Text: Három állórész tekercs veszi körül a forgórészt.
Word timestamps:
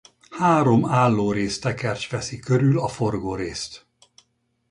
Három 0.29 0.85
állórész 0.85 1.59
tekercs 1.59 2.09
veszi 2.09 2.39
körül 2.39 2.79
a 2.79 2.87
forgórészt. 2.87 3.85